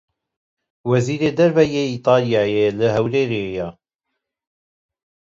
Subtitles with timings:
[0.89, 3.67] Wezîrê Derve yê Îtalyayê li Hewlêrê ye.